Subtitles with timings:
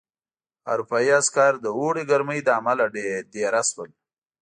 [0.71, 2.85] اروپايي عسکر د اوړي ګرمۍ له امله
[3.33, 3.89] دېره شول.